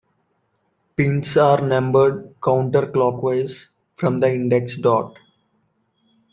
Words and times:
Pins 0.95 1.37
are 1.37 1.61
numbered 1.61 2.33
counter-clockwise 2.43 3.67
from 3.95 4.19
the 4.19 4.33
index 4.33 4.75
dot. 4.77 5.15